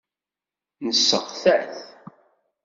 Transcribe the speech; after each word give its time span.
Nesseɣta-t. 0.85 1.75